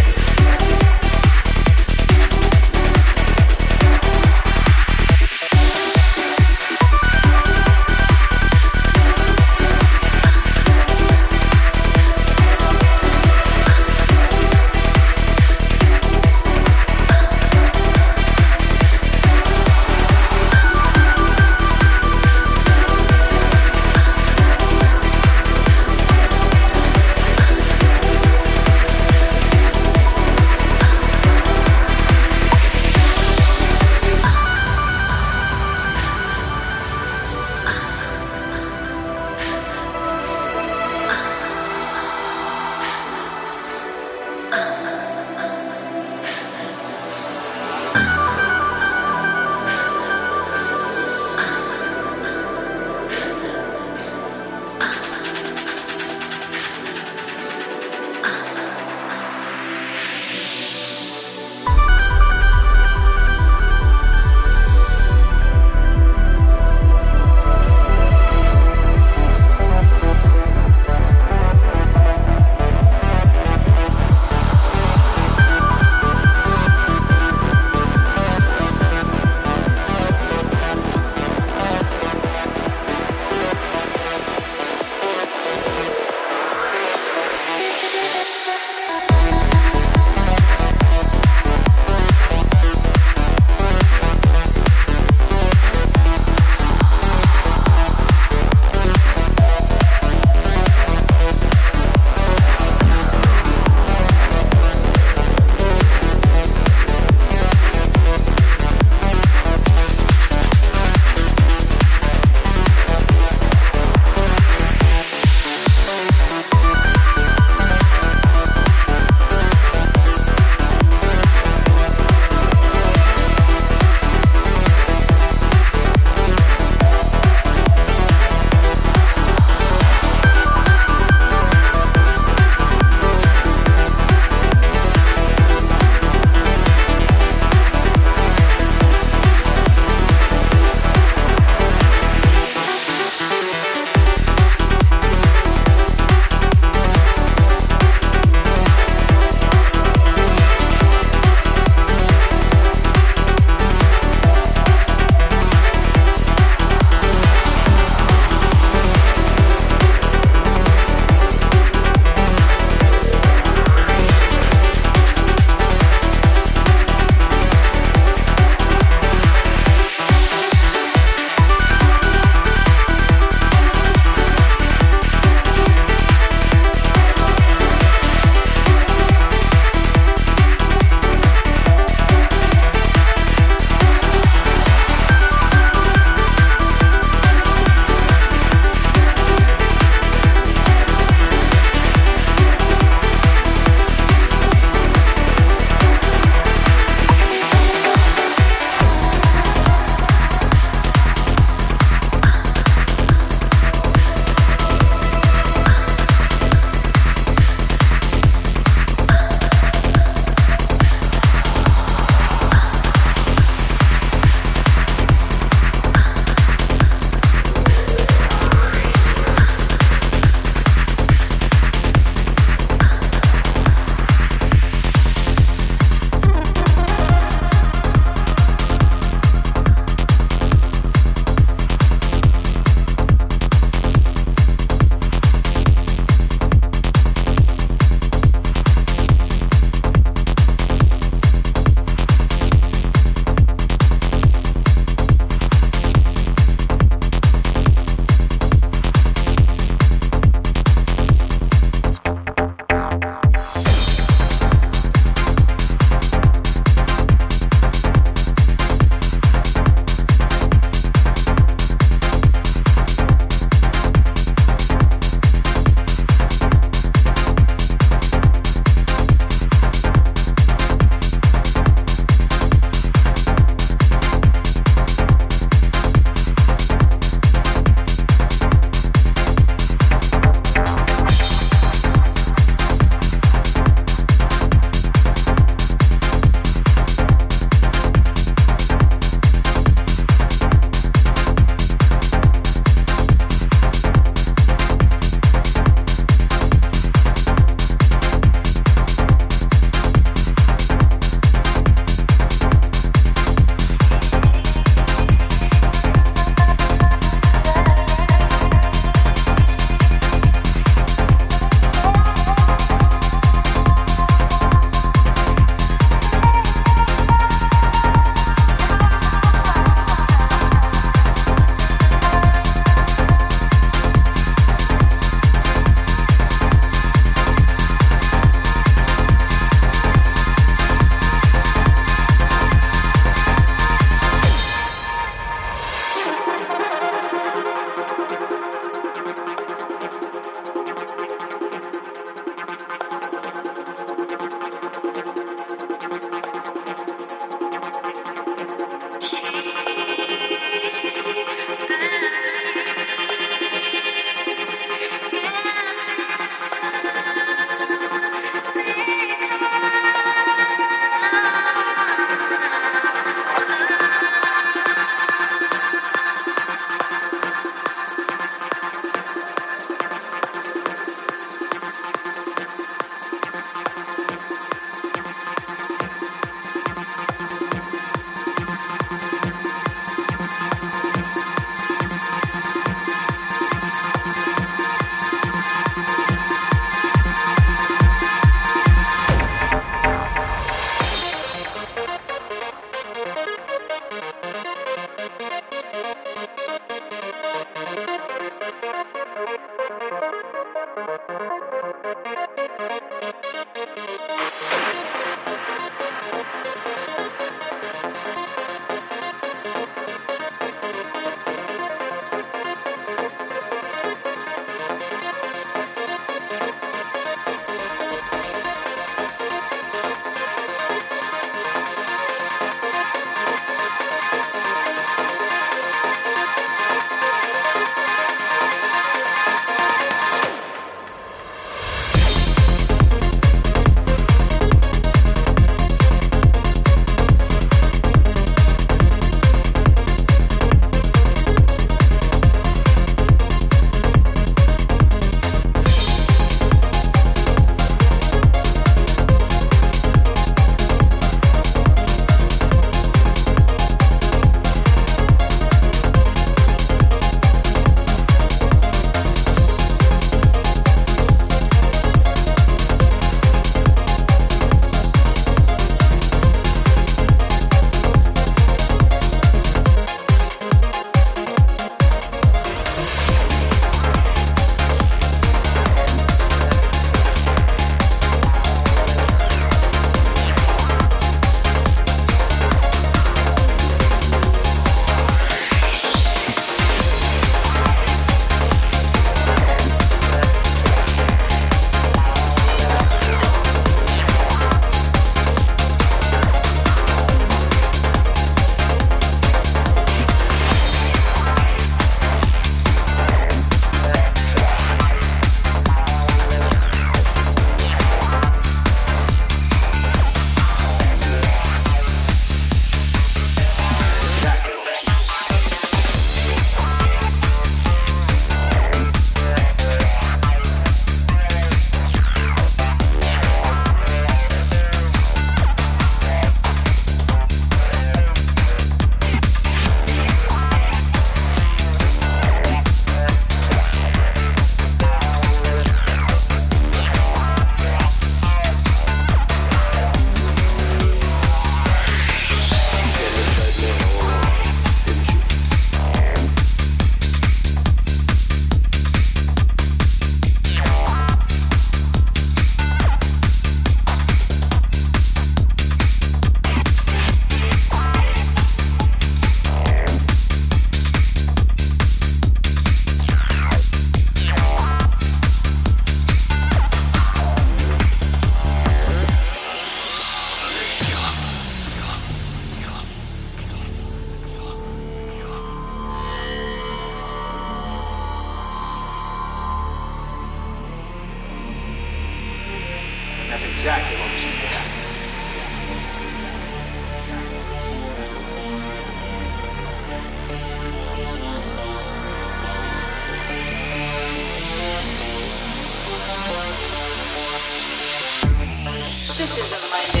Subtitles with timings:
[599.21, 600.00] This is my name.